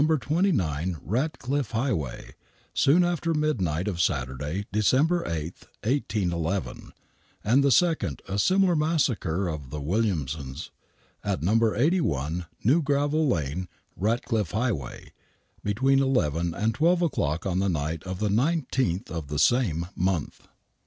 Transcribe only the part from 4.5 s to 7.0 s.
December 8, 1811,